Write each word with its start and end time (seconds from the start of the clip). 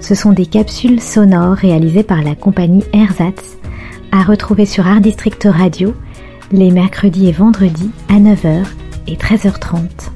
ce 0.00 0.14
sont 0.14 0.32
des 0.32 0.46
capsules 0.46 1.00
sonores 1.00 1.54
réalisées 1.54 2.02
par 2.02 2.22
la 2.22 2.34
compagnie 2.34 2.84
Ersatz, 2.92 3.58
à 4.12 4.22
retrouver 4.22 4.66
sur 4.66 4.86
Art 4.86 5.00
District 5.00 5.46
Radio 5.50 5.94
les 6.52 6.70
mercredis 6.70 7.28
et 7.28 7.32
vendredis 7.32 7.90
à 8.08 8.14
9h 8.14 8.64
et 9.06 9.16
13h30. 9.16 10.10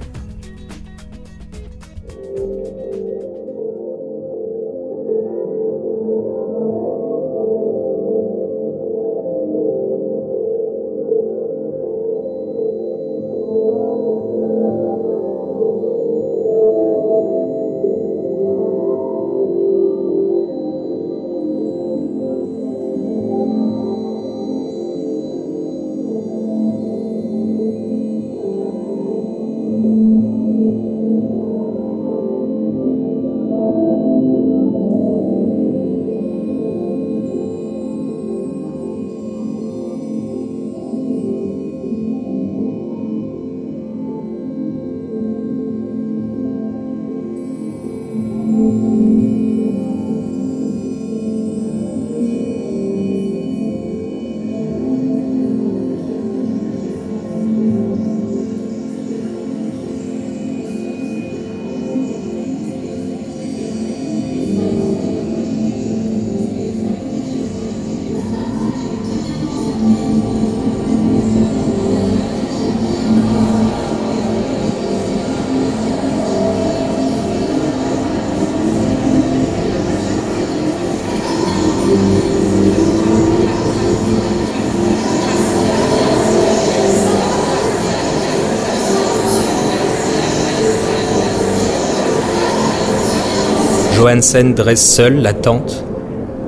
Johansen 94.05 94.53
dresse 94.53 94.85
seul 94.85 95.23
la 95.23 95.33
tente. 95.33 95.83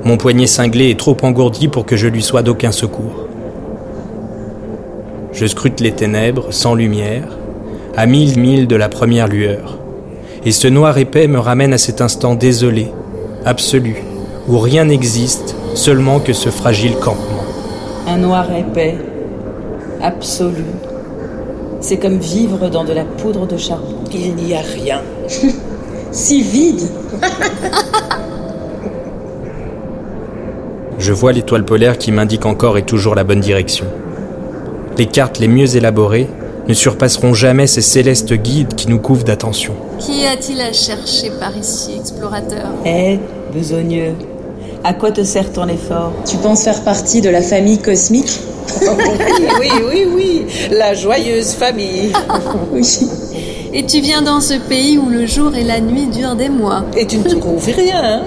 Mon 0.03 0.17
poignet 0.17 0.45
cinglé 0.45 0.91
est 0.91 0.99
trop 0.99 1.17
engourdi 1.23 1.67
pour 1.67 1.87
que 1.87 1.95
je 1.95 2.07
lui 2.07 2.21
sois 2.21 2.43
d'aucun 2.43 2.71
secours. 2.71 3.25
Je 5.33 5.47
scrute 5.47 5.79
les 5.79 5.91
ténèbres, 5.91 6.53
sans 6.53 6.75
lumière, 6.75 7.23
à 7.95 8.05
mille 8.05 8.39
milles 8.39 8.67
de 8.67 8.75
la 8.75 8.89
première 8.89 9.27
lueur. 9.27 9.79
Et 10.45 10.51
ce 10.51 10.67
noir 10.67 10.99
épais 10.99 11.27
me 11.27 11.39
ramène 11.39 11.73
à 11.73 11.79
cet 11.79 11.99
instant 11.99 12.35
désolé, 12.35 12.91
absolu, 13.43 14.03
où 14.47 14.59
rien 14.59 14.85
n'existe, 14.85 15.55
seulement 15.73 16.19
que 16.19 16.33
ce 16.33 16.49
fragile 16.49 16.97
campement. 16.97 17.43
Un 18.07 18.17
noir 18.17 18.51
épais, 18.55 18.97
absolu. 19.99 20.63
C'est 21.79 21.97
comme 21.97 22.19
vivre 22.19 22.69
dans 22.69 22.83
de 22.83 22.93
la 22.93 23.03
poudre 23.03 23.47
de 23.47 23.57
charbon. 23.57 24.03
Il 24.13 24.35
n'y 24.35 24.53
a 24.53 24.61
rien. 24.61 25.01
si 26.11 26.41
vide 26.41 26.81
Je 30.99 31.13
vois 31.13 31.31
l'étoile 31.31 31.63
polaire 31.63 31.97
qui 31.97 32.11
m'indique 32.11 32.45
encore 32.45 32.77
et 32.77 32.83
toujours 32.83 33.15
la 33.15 33.23
bonne 33.23 33.39
direction. 33.39 33.85
Les 34.97 35.05
cartes 35.05 35.39
les 35.39 35.47
mieux 35.47 35.75
élaborées 35.75 36.27
ne 36.67 36.73
surpasseront 36.73 37.33
jamais 37.33 37.67
ces 37.67 37.81
célestes 37.81 38.33
guides 38.33 38.73
qui 38.75 38.89
nous 38.89 38.99
couvrent 38.99 39.23
d'attention. 39.23 39.73
Qui 39.99 40.25
a-t-il 40.25 40.59
à 40.59 40.73
chercher 40.73 41.31
par 41.39 41.55
ici, 41.55 41.91
explorateur? 41.99 42.67
Eh, 42.85 43.19
besogneux, 43.53 44.13
à 44.83 44.93
quoi 44.93 45.11
te 45.11 45.23
sert 45.23 45.53
ton 45.53 45.67
effort? 45.67 46.11
Tu 46.25 46.37
penses 46.37 46.63
faire 46.63 46.83
partie 46.83 47.21
de 47.21 47.29
la 47.29 47.41
famille 47.41 47.79
cosmique? 47.79 48.39
Oui, 48.81 48.87
oui, 49.59 49.69
oui, 49.87 50.07
oui, 50.13 50.45
la 50.71 50.93
joyeuse 50.93 51.53
famille. 51.53 52.11
oui. 52.73 53.07
Et 53.77 53.85
tu 53.85 54.01
viens 54.01 54.23
dans 54.23 54.41
ce 54.41 54.55
pays 54.55 54.97
où 54.97 55.07
le 55.07 55.27
jour 55.27 55.55
et 55.55 55.63
la 55.63 55.79
nuit 55.79 56.07
durent 56.07 56.35
des 56.35 56.49
mois. 56.49 56.83
Et 56.97 57.05
tu 57.05 57.19
ne 57.19 57.29
trouves 57.29 57.63
rien. 57.63 58.23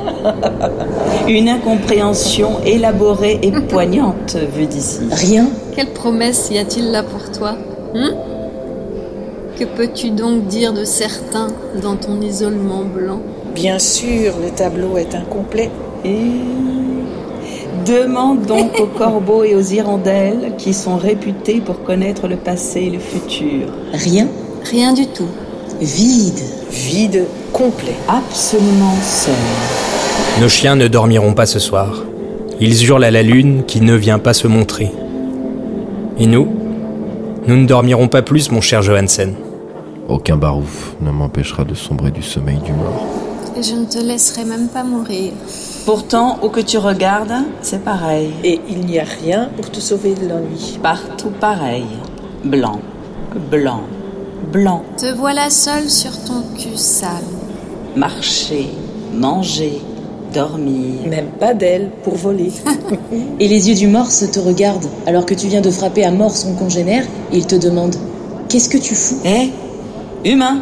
Une 1.28 1.48
incompréhension 1.48 2.60
élaborée 2.64 3.40
et 3.42 3.50
poignante 3.68 4.36
vue 4.54 4.66
d'ici. 4.66 5.00
Rien 5.10 5.48
Quelle 5.74 5.92
promesse 5.92 6.50
y 6.52 6.58
a-t-il 6.58 6.92
là 6.92 7.02
pour 7.02 7.32
toi 7.36 7.56
hein? 7.96 8.12
Que 9.58 9.64
peux-tu 9.64 10.10
donc 10.10 10.46
dire 10.46 10.72
de 10.72 10.84
certains 10.84 11.48
dans 11.82 11.96
ton 11.96 12.20
isolement 12.20 12.84
blanc? 12.84 13.18
Bien 13.52 13.80
sûr, 13.80 14.34
le 14.40 14.50
tableau 14.50 14.98
est 14.98 15.16
incomplet. 15.16 15.70
Et 16.04 16.30
demande 17.84 18.42
donc 18.42 18.78
aux 18.78 18.86
corbeaux 18.86 19.42
et 19.42 19.56
aux 19.56 19.62
hirondelles 19.62 20.52
qui 20.58 20.72
sont 20.72 20.96
réputés 20.96 21.60
pour 21.60 21.82
connaître 21.82 22.28
le 22.28 22.36
passé 22.36 22.82
et 22.82 22.90
le 22.90 23.00
futur. 23.00 23.66
Rien 23.92 24.28
Rien 24.70 24.92
du 24.92 25.08
tout. 25.08 25.26
Vide. 25.80 26.38
Vide 26.70 27.26
complet. 27.52 27.96
Absolument 28.06 28.94
seul. 29.02 29.34
Nos 30.40 30.48
chiens 30.48 30.76
ne 30.76 30.86
dormiront 30.86 31.34
pas 31.34 31.46
ce 31.46 31.58
soir. 31.58 32.04
Ils 32.60 32.86
hurlent 32.86 33.02
à 33.02 33.10
la 33.10 33.24
lune 33.24 33.64
qui 33.66 33.80
ne 33.80 33.94
vient 33.96 34.20
pas 34.20 34.32
se 34.32 34.46
montrer. 34.46 34.92
Et 36.18 36.26
nous 36.26 36.46
Nous 37.48 37.56
ne 37.56 37.66
dormirons 37.66 38.06
pas 38.06 38.22
plus, 38.22 38.52
mon 38.52 38.60
cher 38.60 38.80
Johansen. 38.80 39.34
Aucun 40.08 40.36
barouf 40.36 40.94
ne 41.00 41.10
m'empêchera 41.10 41.64
de 41.64 41.74
sombrer 41.74 42.12
du 42.12 42.22
sommeil 42.22 42.58
du 42.58 42.72
mort. 42.72 43.06
Et 43.56 43.64
je 43.64 43.74
ne 43.74 43.86
te 43.86 43.98
laisserai 43.98 44.44
même 44.44 44.68
pas 44.68 44.84
mourir. 44.84 45.32
Pourtant, 45.84 46.38
où 46.44 46.48
que 46.48 46.60
tu 46.60 46.78
regardes, 46.78 47.42
c'est 47.60 47.82
pareil. 47.82 48.30
Et 48.44 48.60
il 48.68 48.86
n'y 48.86 49.00
a 49.00 49.04
rien 49.04 49.48
pour 49.56 49.68
te 49.68 49.80
sauver 49.80 50.14
de 50.14 50.28
l'ennui. 50.28 50.78
Partout 50.80 51.32
pareil. 51.40 51.86
Blanc, 52.44 52.80
blanc, 53.50 53.82
blanc. 54.52 54.82
Te 54.96 55.12
voilà 55.14 55.50
seul 55.50 55.88
sur 55.88 56.12
ton 56.24 56.42
cul 56.56 56.76
sale. 56.76 57.10
Marcher, 57.96 58.68
manger, 59.14 59.80
dormir. 60.32 61.06
Même 61.08 61.30
pas 61.38 61.54
d'elle 61.54 61.90
pour 62.04 62.14
voler. 62.14 62.52
Et 63.40 63.48
les 63.48 63.68
yeux 63.68 63.74
du 63.74 63.86
morse 63.86 64.24
te 64.30 64.38
regardent 64.38 64.88
alors 65.06 65.26
que 65.26 65.34
tu 65.34 65.48
viens 65.48 65.60
de 65.60 65.70
frapper 65.70 66.04
à 66.04 66.10
mort 66.10 66.36
son 66.36 66.54
congénère 66.54 67.04
et 67.32 67.38
il 67.38 67.46
te 67.46 67.56
demande 67.56 67.96
Qu'est-ce 68.48 68.68
que 68.68 68.78
tu 68.78 68.94
fous? 68.94 69.18
Hé 69.24 69.50
Humain? 70.24 70.58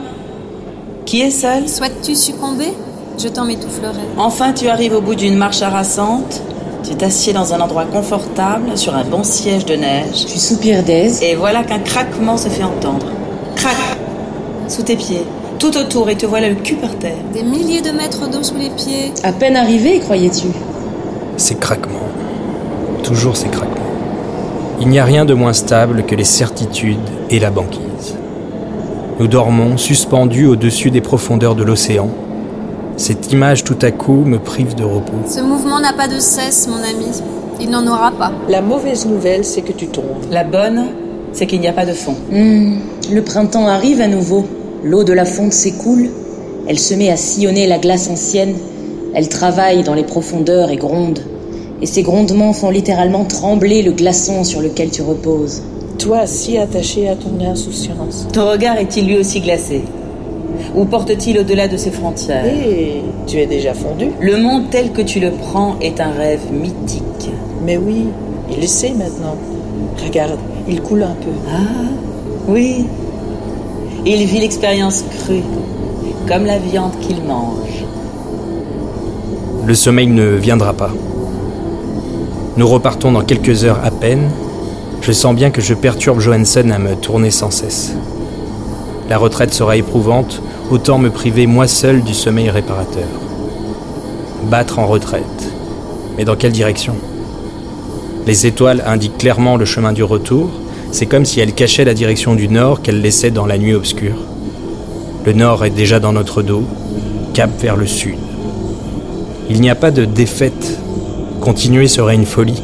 Qui 1.07 1.23
est 1.23 1.31
seul? 1.31 1.69
Souhaites-tu 1.69 2.15
succomber? 2.15 2.73
Je 3.19 3.29
t'en 3.29 3.45
m'étoufflerai. 3.47 4.03
Enfin, 4.17 4.53
tu 4.53 4.69
arrives 4.69 4.93
au 4.95 5.01
bout 5.01 5.15
d'une 5.15 5.37
marche 5.37 5.63
harassante. 5.63 6.43
Tu 6.89 6.95
t'assieds 6.95 7.33
dans 7.33 7.53
un 7.53 7.61
endroit 7.61 7.87
confortable, 7.87 8.77
sur 8.77 8.95
un 8.95 9.05
bon 9.05 9.25
siège 9.25 9.65
de 9.65 9.75
neige. 9.75 10.27
Tu 10.27 10.39
soupires 10.39 10.85
d'aise. 10.85 11.23
Et 11.23 11.35
voilà 11.35 11.65
qu'un 11.65 11.81
craquement 11.81 12.37
se 12.37 12.49
fait 12.49 12.63
entendre. 12.63 13.07
Crac 13.59 13.77
Sous 14.69 14.83
tes 14.85 14.95
pieds. 14.95 15.25
Tout 15.59 15.77
autour, 15.77 16.09
et 16.09 16.15
te 16.15 16.27
voilà 16.27 16.49
le 16.49 16.55
cul 16.55 16.77
par 16.77 16.95
terre. 16.95 17.17
Des 17.35 17.43
milliers 17.43 17.81
de 17.81 17.91
mètres 17.91 18.31
d'eau 18.31 18.45
sous 18.45 18.55
les 18.55 18.71
pieds. 18.71 19.13
À 19.25 19.33
peine 19.33 19.57
arrivé, 19.57 19.99
croyais-tu? 19.99 20.47
Ces 21.37 21.57
craquements. 21.57 22.09
Toujours 23.03 23.37
ces 23.37 23.49
craquements. 23.49 23.75
Il 24.81 24.87
n'y 24.89 25.01
a 25.01 25.05
rien 25.05 25.25
de 25.25 25.35
moins 25.35 25.53
stable 25.53 26.05
que 26.05 26.15
les 26.15 26.23
certitudes 26.23 26.99
et 27.31 27.41
la 27.41 27.51
banquise. 27.51 28.15
Nous 29.19 29.27
dormons 29.27 29.77
suspendus 29.77 30.47
au-dessus 30.47 30.93
des 30.93 31.01
profondeurs 31.01 31.57
de 31.57 31.65
l'océan, 31.65 32.09
Cette 32.97 33.33
image 33.33 33.63
tout 33.63 33.79
à 33.83 33.93
coup 33.93 34.25
me 34.25 34.39
prive 34.39 34.75
de 34.75 34.83
repos. 34.85 35.23
Ce 35.27 35.41
mouvement 35.41 35.81
n'a 35.81 35.93
pas 35.93 36.09
de 36.09 36.19
cesse, 36.19 36.69
mon 36.69 36.83
ami. 36.83 37.07
Il 37.61 37.71
n'en 37.71 37.87
aura 37.87 38.11
pas. 38.11 38.33
La 38.49 38.61
mauvaise 38.61 39.07
nouvelle, 39.07 39.45
c'est 39.45 39.63
que 39.63 39.73
tu 39.73 39.87
tombes. 39.87 40.25
La 40.31 40.43
bonne, 40.43 40.87
c'est 41.33 41.47
qu'il 41.47 41.61
n'y 41.61 41.69
a 41.69 41.73
pas 41.73 41.87
de 41.87 41.93
fond. 41.93 42.15
Hmm, 42.31 42.77
le 43.13 43.23
printemps 43.23 43.67
arrive 43.67 44.01
à 44.01 44.09
nouveau. 44.09 44.45
L'eau 44.85 45.05
de 45.05 45.13
la 45.13 45.25
fonte 45.25 45.53
s'écoule. 45.53 46.11
Elle 46.67 46.79
se 46.79 46.95
met 46.95 47.11
à 47.11 47.17
sillonner 47.17 47.67
la 47.67 47.79
glace 47.79 48.09
ancienne. 48.11 48.55
Elle 49.15 49.29
travaille 49.29 49.83
dans 49.83 49.95
les 49.95 50.05
profondeurs 50.05 50.71
et 50.71 50.77
gronde. 50.77 51.21
Et 51.81 51.87
ces 51.87 52.03
grondements 52.03 52.53
font 52.53 52.71
littéralement 52.71 53.25
trembler 53.25 53.83
le 53.83 53.93
glaçon 53.93 54.45
sur 54.45 54.61
lequel 54.61 54.91
tu 54.91 55.03
reposes. 55.03 55.63
Toi, 55.99 56.27
si 56.27 56.59
attaché 56.59 57.09
à 57.09 57.17
ton 57.17 57.45
insouciance. 57.45 58.27
Ton 58.33 58.51
regard 58.51 58.79
est-il 58.79 59.07
lui 59.07 59.17
aussi 59.17 59.41
glacé? 59.41 59.83
Ou 60.77 60.85
porte-t-il 60.85 61.39
au-delà 61.39 61.69
de 61.69 61.77
ses 61.77 61.91
frontières? 61.91 62.45
Et 62.47 63.03
tu 63.27 63.39
es 63.39 63.47
déjà 63.47 63.75
fondu. 63.75 64.11
Le 64.21 64.37
monde 64.37 64.65
tel 64.71 64.93
que 64.93 65.03
tu 65.03 65.21
le 65.21 65.31
prends 65.31 65.77
est 65.81 66.01
un 66.01 66.11
rêve 66.11 66.53
mythique. 66.53 67.31
Mais 67.65 67.77
oui, 67.77 68.07
il 68.51 68.61
le 68.61 68.67
sait 68.67 68.91
maintenant. 68.91 69.37
Regarde, 70.05 70.39
il 70.69 70.83
coule 70.83 71.03
un 71.03 71.15
peu. 71.15 71.31
Ah, 71.51 71.89
oui. 72.47 72.87
Il 74.07 74.25
vit 74.27 74.41
l'expérience 74.41 75.03
crue, 75.25 75.43
comme 76.29 76.45
la 76.45 76.59
viande 76.59 76.93
qu'il 77.01 77.23
mange. 77.23 77.85
Le 79.67 79.75
sommeil 79.75 80.07
ne 80.07 80.35
viendra 80.37 80.73
pas. 80.73 80.91
Nous 82.57 82.67
repartons 82.67 83.13
dans 83.13 83.23
quelques 83.23 83.65
heures 83.65 83.81
à 83.85 83.91
peine. 83.91 84.31
Je 85.01 85.13
sens 85.13 85.35
bien 85.35 85.51
que 85.51 85.61
je 85.61 85.75
perturbe 85.75 86.21
Johansen 86.21 86.73
à 86.73 86.79
me 86.79 86.95
tourner 86.95 87.31
sans 87.31 87.51
cesse. 87.51 87.95
La 89.09 89.17
retraite 89.17 89.55
sera 89.55 89.77
éprouvante, 89.77 90.43
autant 90.71 90.99
me 90.99 91.11
priver 91.11 91.47
moi 91.47 91.67
seul 91.67 92.03
du 92.03 92.15
sommeil 92.15 92.51
réparateur. 92.51 93.09
Battre 94.45 94.79
en 94.79 94.87
retraite. 94.87 95.53
Mais 96.17 96.25
dans 96.25 96.37
quelle 96.37 96.53
direction? 96.53 96.95
Les 98.29 98.47
étoiles 98.47 98.85
indiquent 98.87 99.17
clairement 99.17 99.57
le 99.57 99.65
chemin 99.65 99.95
du 99.95 100.03
retour. 100.03 100.51
C'est 100.93 101.07
comme 101.07 101.25
si 101.25 101.41
elles 101.41 101.55
cachaient 101.55 101.87
la 101.87 101.95
direction 101.95 102.35
du 102.35 102.47
nord 102.47 102.83
qu'elles 102.83 103.01
laissaient 103.01 103.31
dans 103.31 103.47
la 103.47 103.57
nuit 103.57 103.73
obscure. 103.73 104.19
Le 105.25 105.33
nord 105.33 105.65
est 105.65 105.71
déjà 105.71 105.99
dans 105.99 106.13
notre 106.13 106.43
dos, 106.43 106.65
cap 107.33 107.49
vers 107.59 107.79
le 107.79 107.87
sud. 107.87 108.19
Il 109.49 109.63
n'y 109.63 109.71
a 109.71 109.75
pas 109.75 109.91
de 109.91 110.05
défaite. 110.05 110.79
Continuer 111.41 111.89
serait 111.89 112.17
une 112.17 112.27
folie. 112.27 112.63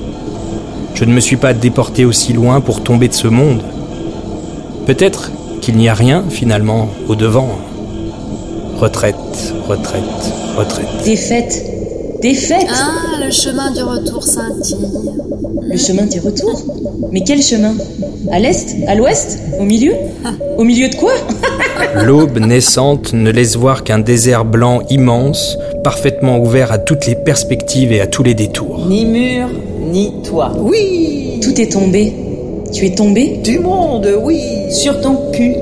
Je 0.95 1.07
ne 1.07 1.15
me 1.15 1.21
suis 1.21 1.37
pas 1.37 1.55
déporté 1.55 2.05
aussi 2.05 2.35
loin 2.35 2.61
pour 2.61 2.83
tomber 2.83 3.09
de 3.09 3.15
ce 3.15 3.29
monde. 3.29 3.63
Peut-être 4.85 5.31
qu'il 5.63 5.79
n'y 5.79 5.89
a 5.89 5.95
rien 5.95 6.25
finalement 6.29 6.91
au 7.09 7.15
devant. 7.15 7.59
Retraite, 8.77 9.55
retraite, 9.67 10.03
retraite. 10.59 11.05
Défaite 11.07 11.74
Défaite 12.25 12.69
Ah, 12.71 13.23
le 13.23 13.31
chemin 13.31 13.71
du 13.71 13.83
retour 13.83 14.23
scintille. 14.23 14.89
Le 15.61 15.77
chemin 15.77 16.07
du 16.07 16.21
retour 16.21 16.59
Mais 17.13 17.21
quel 17.21 17.43
chemin? 17.43 17.75
À 18.33 18.39
l'est? 18.39 18.77
À 18.87 18.95
l'ouest? 18.95 19.41
Au 19.61 19.65
milieu? 19.65 19.93
Au 20.57 20.65
milieu 20.65 20.89
de 20.89 20.95
quoi? 20.95 21.13
L'aube 22.03 22.39
naissante 22.39 23.13
ne 23.13 23.31
laisse 23.31 23.57
voir 23.57 23.85
qu'un 23.85 23.99
désert 23.99 24.47
blanc 24.47 24.81
immense, 24.89 25.59
parfaitement 25.83 26.39
ouvert 26.39 26.73
à 26.73 26.79
toutes 26.79 27.07
les 27.07 27.15
perspectives 27.15 27.93
et 27.93 28.01
à 28.01 28.07
tous 28.07 28.23
les 28.23 28.33
détours. 28.33 28.87
Ni 28.89 29.05
mur, 29.05 29.51
ni 29.93 30.23
toit. 30.23 30.53
Oui 30.59 31.41
Tout 31.43 31.61
est 31.61 31.73
tombé. 31.73 32.15
Tu 32.73 32.87
es 32.87 32.95
tombé? 32.95 33.39
Du 33.45 33.59
monde, 33.59 34.09
oui 34.23 34.41
Sur 34.71 34.99
ton 35.03 35.31
cul, 35.31 35.57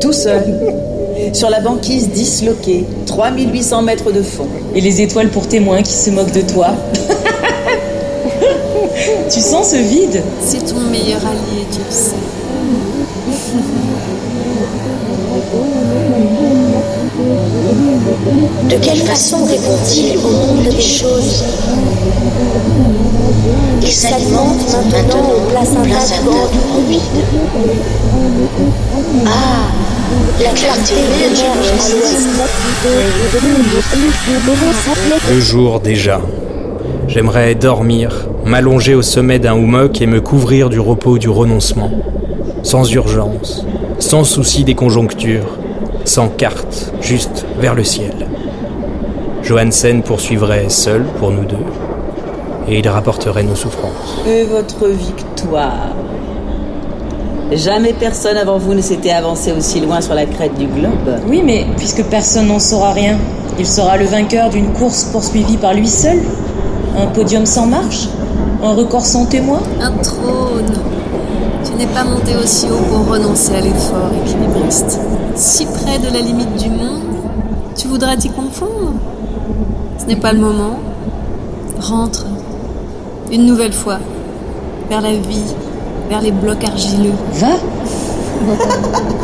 tout 0.00 0.12
seul. 0.12 0.42
Sur 1.32 1.50
la 1.50 1.60
banquise 1.60 2.08
disloquée, 2.10 2.84
3800 3.06 3.82
mètres 3.82 4.12
de 4.12 4.22
fond. 4.22 4.46
Et 4.74 4.80
les 4.80 5.00
étoiles 5.02 5.28
pour 5.28 5.46
témoins 5.46 5.82
qui 5.82 5.92
se 5.92 6.10
moquent 6.10 6.32
de 6.32 6.40
toi. 6.42 6.68
tu 9.30 9.40
sens 9.40 9.70
ce 9.70 9.76
vide? 9.76 10.22
C'est 10.40 10.64
ton 10.64 10.80
meilleur 10.80 11.20
allié, 11.26 11.66
tu 11.70 11.78
le 11.78 11.90
sais. 11.90 12.16
De 18.70 18.76
quelle 18.76 18.98
façon 18.98 19.44
répond-il 19.44 20.16
au 20.18 20.30
monde 20.30 20.62
des 20.64 20.80
choses? 20.80 21.44
Il 23.82 23.88
s'alimente 23.88 24.76
maintenant 24.90 25.32
au 25.36 25.40
placenta 25.50 25.98
grand 26.24 26.48
vide. 26.88 27.00
Ah, 29.26 29.30
Le 35.30 35.40
jour 35.40 35.80
déjà. 35.80 36.20
J'aimerais 37.08 37.54
dormir, 37.54 38.28
m'allonger 38.44 38.94
au 38.94 39.02
sommet 39.02 39.38
d'un 39.38 39.54
hummock 39.54 40.00
et 40.00 40.06
me 40.06 40.20
couvrir 40.20 40.70
du 40.70 40.80
repos 40.80 41.18
du 41.18 41.28
renoncement. 41.28 41.90
Sans 42.62 42.90
urgence, 42.92 43.66
sans 43.98 44.24
souci 44.24 44.64
des 44.64 44.74
conjonctures, 44.74 45.58
sans 46.04 46.28
carte, 46.28 46.92
juste 47.00 47.46
vers 47.58 47.74
le 47.74 47.84
ciel. 47.84 48.14
Johansen 49.42 50.02
poursuivrait 50.02 50.68
seul 50.68 51.04
pour 51.18 51.30
nous 51.30 51.44
deux, 51.44 51.56
et 52.68 52.78
il 52.78 52.88
rapporterait 52.88 53.42
nos 53.42 53.54
souffrances. 53.56 54.22
Et 54.26 54.44
votre 54.44 54.88
victoire 54.88 55.94
Jamais 57.52 57.94
personne 57.94 58.36
avant 58.36 58.58
vous 58.58 58.74
ne 58.74 58.82
s'était 58.82 59.10
avancé 59.10 59.52
aussi 59.52 59.80
loin 59.80 60.02
sur 60.02 60.14
la 60.14 60.26
crête 60.26 60.54
du 60.58 60.66
globe. 60.66 61.20
Oui, 61.28 61.42
mais 61.42 61.66
puisque 61.78 62.04
personne 62.04 62.48
n'en 62.48 62.58
saura 62.58 62.92
rien, 62.92 63.16
il 63.58 63.66
sera 63.66 63.96
le 63.96 64.04
vainqueur 64.04 64.50
d'une 64.50 64.72
course 64.74 65.04
poursuivie 65.04 65.56
par 65.56 65.72
lui 65.72 65.88
seul 65.88 66.20
Un 66.96 67.06
podium 67.06 67.46
sans 67.46 67.66
marche 67.66 68.08
Un 68.62 68.74
record 68.74 69.06
sans 69.06 69.24
témoin 69.24 69.60
Un 69.80 69.92
trône. 69.92 70.74
Tu 71.64 71.72
n'es 71.76 71.86
pas 71.86 72.04
monté 72.04 72.36
aussi 72.36 72.66
haut 72.66 72.84
pour 72.92 73.12
renoncer 73.12 73.54
à 73.54 73.60
l'effort, 73.62 74.10
équilibriste. 74.24 75.00
Si 75.34 75.64
près 75.64 75.98
de 75.98 76.12
la 76.12 76.20
limite 76.20 76.54
du 76.56 76.68
monde, 76.68 77.02
tu 77.76 77.88
voudras 77.88 78.16
t'y 78.16 78.28
confondre. 78.28 78.92
Ce 79.98 80.04
n'est 80.04 80.16
pas 80.16 80.32
le 80.32 80.40
moment. 80.40 80.78
Rentre. 81.80 82.26
Une 83.32 83.46
nouvelle 83.46 83.72
fois. 83.72 83.98
Vers 84.90 85.00
la 85.00 85.12
vie. 85.12 85.54
Vers 86.08 86.22
les 86.22 86.32
blocs 86.32 86.64
argileux. 86.64 87.12
Va 87.34 87.48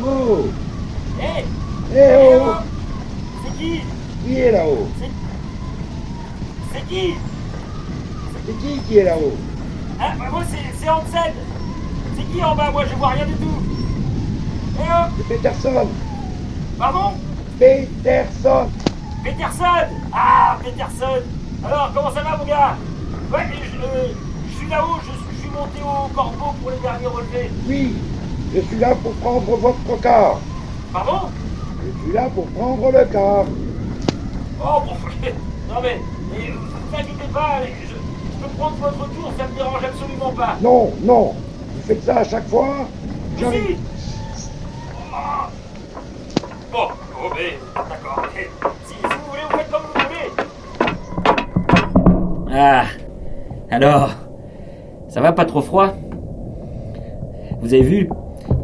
Oh 0.00 0.44
Hé 1.20 1.44
Eh 1.92 2.38
oh 2.40 2.52
C'est 3.44 3.58
qui 3.58 3.80
Qui 4.24 4.38
est 4.38 4.52
là-haut 4.52 4.86
C'est 6.72 6.86
qui 6.88 7.14
C'est 8.46 8.77
qui 8.88 8.98
est 8.98 9.04
là-haut 9.04 9.36
Ah, 10.00 10.12
bah 10.18 10.24
moi 10.30 10.42
c'est 10.48 10.88
Hansen. 10.88 11.32
C'est 12.16 12.24
qui 12.32 12.42
en 12.42 12.54
bas? 12.56 12.70
Moi 12.70 12.84
je 12.90 12.94
vois 12.96 13.08
rien 13.08 13.26
du 13.26 13.34
tout. 13.34 13.62
Eh 14.80 14.82
oh. 14.88 15.10
C'est 15.28 15.34
Peterson. 15.36 15.88
Pardon? 16.78 17.12
Peterson. 17.58 18.68
Peterson. 19.24 19.86
Ah, 20.12 20.56
Peterson. 20.62 21.22
Alors, 21.64 21.90
comment 21.94 22.10
ça 22.14 22.22
va 22.22 22.36
mon 22.36 22.44
gars? 22.44 22.76
Ouais, 23.32 23.46
je, 23.52 23.78
euh, 23.84 24.08
je 24.50 24.56
suis 24.56 24.68
là-haut, 24.68 24.96
je, 25.02 25.10
suis- 25.10 25.36
je 25.36 25.40
suis 25.40 25.50
monté 25.50 25.80
au 25.82 26.08
corbeau 26.14 26.54
pour 26.62 26.70
les 26.70 26.78
derniers 26.78 27.06
relevés. 27.08 27.50
Oui, 27.66 27.94
je 28.54 28.60
suis 28.60 28.78
là 28.78 28.94
pour 28.94 29.12
prendre 29.14 29.56
votre 29.56 30.00
car. 30.00 30.38
Pardon? 30.92 31.28
Je 31.84 32.04
suis 32.04 32.12
là 32.12 32.28
pour 32.34 32.46
prendre 32.46 32.92
le 32.92 33.04
car. 33.12 33.44
Oh, 34.62 34.80
bon, 34.86 34.94
non 35.74 35.80
mais, 35.82 36.00
mais, 36.30 36.50
vous 36.52 36.96
inquiétez 36.96 37.28
pas, 37.32 37.60
je 38.38 38.44
peux 38.44 38.50
prendre 38.56 38.76
votre 38.76 39.10
tour, 39.14 39.32
ça 39.38 39.46
me 39.46 39.54
dérange 39.56 39.84
absolument 39.84 40.32
pas. 40.32 40.56
Non, 40.62 40.92
non, 41.02 41.34
vous 41.74 41.82
faites 41.86 42.02
ça 42.04 42.16
à 42.18 42.24
chaque 42.24 42.48
fois 42.48 42.86
Si 43.36 43.40
J'arrive. 43.42 43.78
Bon, 46.72 46.88
oh, 47.16 47.30
mais 47.34 47.58
d'accord. 47.74 48.24
ok. 48.24 48.50
Si, 48.86 48.94
si 48.94 49.02
vous 49.02 49.30
voulez, 49.30 49.42
vous 49.50 49.58
faites 49.58 49.70
comme 49.70 49.82
vous 49.82 50.00
voulez. 50.06 50.28
Ah, 52.52 52.84
alors, 53.70 54.10
ça 55.08 55.20
va 55.20 55.32
pas 55.32 55.44
trop 55.44 55.60
froid? 55.62 55.94
Vous 57.60 57.74
avez 57.74 57.82
vu 57.82 58.08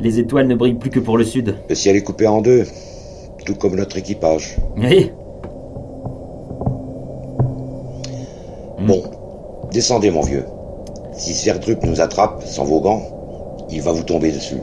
Les 0.01 0.19
étoiles 0.19 0.47
ne 0.47 0.55
brillent 0.55 0.75
plus 0.75 0.91
que 0.91 1.01
pour 1.01 1.19
le 1.19 1.25
sud. 1.25 1.57
Le 1.69 1.75
ciel 1.75 1.97
est 1.97 2.03
coupé 2.03 2.27
en 2.27 2.41
deux, 2.41 2.65
tout 3.45 3.55
comme 3.55 3.75
notre 3.77 3.97
équipage. 3.97 4.57
Oui 4.77 5.11
descendez, 9.75 10.11
mon 10.11 10.23
vieux. 10.23 10.45
Si 11.13 11.35
Sverdrup 11.35 11.85
nous 11.85 12.01
attrape 12.01 12.43
sans 12.45 12.65
vos 12.65 12.81
gants, 12.81 13.03
il 13.71 13.83
va 13.83 13.93
vous 13.93 14.03
tomber 14.05 14.31
dessus. 14.33 14.57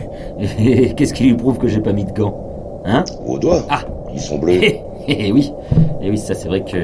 Et 0.60 0.94
Qu'est-ce 0.94 1.12
qui 1.14 1.24
lui 1.24 1.34
prouve 1.34 1.58
que 1.58 1.66
j'ai 1.68 1.80
pas 1.80 1.92
mis 1.92 2.04
de 2.04 2.12
gants 2.12 2.34
Hein? 2.84 3.04
Vos 3.26 3.38
doigts 3.38 3.64
Ah 3.68 3.80
Ils 4.14 4.20
sont 4.20 4.38
bleus. 4.38 4.60
Eh 5.10 5.32
oui, 5.32 5.54
eh 6.02 6.10
oui, 6.10 6.18
ça 6.18 6.34
c'est 6.34 6.48
vrai 6.48 6.60
que 6.60 6.76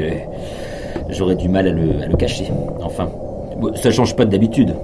j'aurais 1.10 1.34
du 1.36 1.46
mal 1.46 1.68
à 1.68 1.72
le, 1.72 2.00
à 2.02 2.06
le 2.06 2.16
cacher. 2.16 2.50
Enfin, 2.82 3.10
ça 3.74 3.90
change 3.90 4.16
pas 4.16 4.24
d'habitude. 4.24 4.74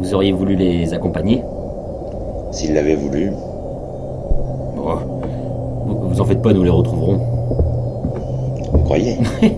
Vous 0.00 0.12
auriez 0.14 0.32
voulu 0.32 0.56
les 0.56 0.92
accompagner? 0.92 1.42
S'il 2.50 2.74
l'avait 2.74 2.96
voulu. 2.96 3.30
Vous, 6.16 6.22
en 6.22 6.24
faites 6.24 6.40
pas, 6.40 6.54
nous 6.54 6.62
les 6.62 6.70
retrouverons. 6.70 7.20
Vous 8.72 8.78
croyez? 8.84 9.18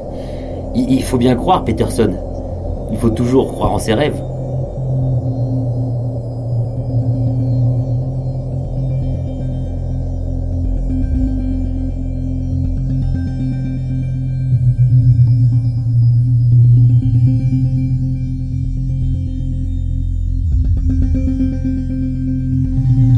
Il, 0.74 0.90
il 0.90 1.04
faut 1.04 1.16
bien 1.16 1.36
croire, 1.36 1.64
Peterson. 1.64 2.10
Il 2.90 2.98
faut 2.98 3.10
toujours 3.10 3.52
croire 3.52 3.74
en 3.74 3.78
ses 3.78 3.94
rêves. 3.94 4.20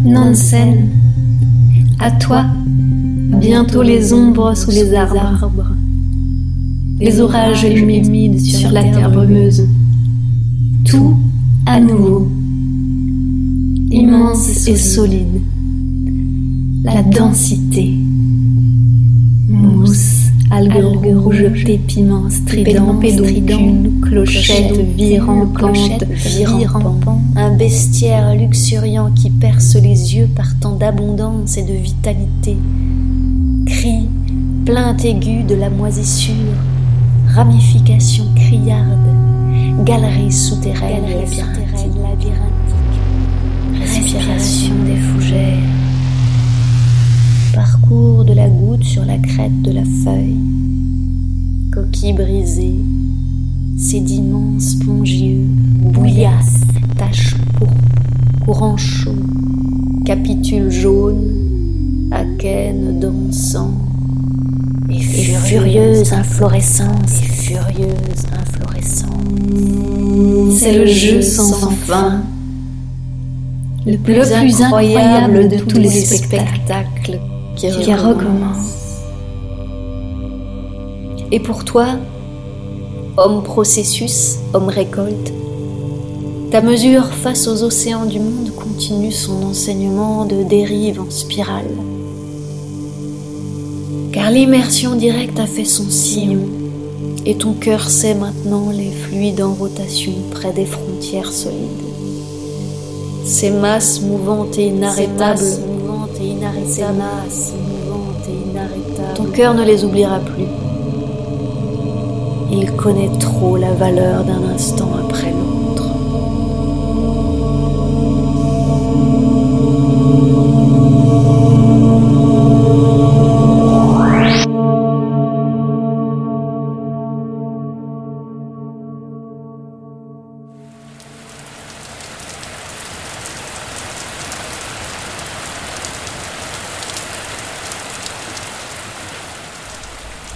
Nansen, 0.05 0.91
à 2.01 2.11
toi, 2.11 2.45
bientôt 3.39 3.83
les 3.83 4.13
ombres 4.13 4.55
sous 4.57 4.71
les 4.71 4.95
arbres, 4.95 5.37
les 6.99 7.21
orages 7.21 7.65
humides 7.65 8.41
sur 8.41 8.71
la 8.71 8.83
terre 8.83 9.11
brumeuse, 9.11 9.67
tout 10.85 11.17
à 11.67 11.81
nouveau, 11.81 12.29
immense 13.91 14.69
et 14.69 14.77
solide, 14.77 15.41
la 16.85 17.03
densité, 17.03 17.95
mousse, 19.49 20.20
algues 20.51 21.15
rouges, 21.17 21.65
pépiments, 21.65 22.29
stridents, 22.29 22.97
pédoncules, 22.97 23.91
clochettes 24.03 24.81
virampantes, 24.97 26.05
virampants, 26.05 27.21
un 27.37 27.57
bestiaire 27.57 28.35
luxuriant 28.35 29.13
qui 29.13 29.31
perce 29.31 29.77
les 29.77 30.17
yeux 30.17 30.29
par 30.35 30.59
tant 30.59 30.75
d'abondance 30.75 31.57
et 31.57 31.63
de 31.63 31.73
vitalité, 31.73 32.57
cris, 33.67 34.09
plainte 34.65 35.05
aiguë 35.05 35.45
de 35.45 35.55
la 35.55 35.71
moisissure, 35.71 36.35
ramifications 37.29 38.27
criardes, 38.35 39.15
galeries 39.85 40.33
souterraines 40.33 41.05
labyrinthiques, 41.07 42.41
respiration 43.81 44.75
des 44.85 44.97
fougères, 44.97 45.60
parcours 47.91 48.25
de 48.25 48.35
la 48.35 48.49
goutte 48.49 48.85
sur 48.85 49.05
la 49.05 49.19
crête 49.19 49.63
de 49.63 49.73
la 49.73 49.83
feuille, 49.83 50.37
coquilles 51.73 52.13
brisées, 52.13 52.77
sédiments 53.77 54.59
spongieux, 54.61 55.47
bouillasses, 55.83 56.61
taches 56.97 57.35
pourpres, 57.57 57.75
courant 58.45 58.77
chaud, 58.77 59.11
capitules 60.05 60.71
jaunes, 60.71 62.09
akènes 62.13 63.01
dansant, 63.01 63.75
et 64.89 65.01
furieuse 65.01 66.13
inflorescence, 66.13 67.23
et 67.23 67.27
furieuse 67.27 68.27
inflorescence. 68.33 69.11
C'est 70.59 70.79
le 70.79 70.87
jeu 70.87 71.23
sans 71.23 71.71
fin, 71.71 72.23
le 73.87 73.97
plus, 73.97 74.33
incroyable 74.33 75.49
de 75.49 75.57
tous 75.57 75.79
les 75.79 75.89
spectacles 75.89 77.21
qui, 77.61 77.81
qui 77.81 77.95
recommence. 77.95 79.03
Et 81.31 81.41
pour 81.41 81.65
toi, 81.65 81.87
homme 83.17 83.43
processus, 83.43 84.39
homme 84.55 84.69
récolte, 84.69 85.33
ta 86.51 86.63
mesure 86.63 87.07
face 87.07 87.47
aux 87.47 87.63
océans 87.63 88.07
du 88.07 88.19
monde 88.19 88.51
continue 88.57 89.13
son 89.13 89.43
enseignement 89.45 90.25
de 90.25 90.43
dérive 90.43 91.01
en 91.01 91.11
spirale. 91.11 91.71
Car 94.13 94.31
l'immersion 94.31 94.97
directe 94.97 95.39
a 95.39 95.47
fait 95.47 95.65
son 95.65 95.89
sillon, 95.89 96.49
et 97.25 97.37
ton 97.37 97.53
cœur 97.53 97.89
sait 97.89 98.15
maintenant 98.15 98.71
les 98.71 98.91
fluides 98.91 99.43
en 99.43 99.53
rotation 99.53 100.13
près 100.33 100.53
des 100.53 100.65
frontières 100.65 101.33
solides. 101.33 101.59
Ces 103.25 103.51
masses 103.51 104.01
mouvantes 104.01 104.59
et 104.59 104.67
inarrêtables, 104.67 105.39
ton 109.15 109.25
cœur 109.25 109.55
ne 109.55 109.65
les 109.65 109.85
oubliera 109.85 110.19
plus. 110.21 110.47
Il 112.51 112.73
connaît 112.73 113.11
trop 113.19 113.57
la 113.57 113.73
valeur 113.73 114.25
d'un 114.25 114.43
instant 114.55 114.91
après 115.05 115.31
l'autre. 115.31 115.60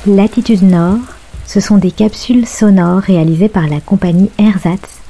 Latitude 0.07 0.63
Nord, 0.63 0.99
ce 1.47 1.61
sont 1.61 1.79
des 1.79 1.91
capsules 1.91 2.47
sonores 2.47 3.01
réalisées 3.01 3.49
par 3.49 3.67
la 3.67 3.81
compagnie 3.81 4.31
Ersatz, 4.37 5.01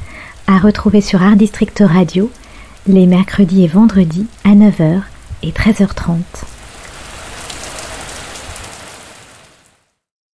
à 0.46 0.58
retrouver 0.58 1.00
sur 1.00 1.20
Art 1.20 1.34
District 1.34 1.82
Radio 1.84 2.30
les 2.86 3.06
mercredis 3.06 3.64
et 3.64 3.66
vendredis 3.66 4.26
à 4.44 4.50
9h 4.50 5.00
et 5.42 5.50
13h30. 5.50 6.53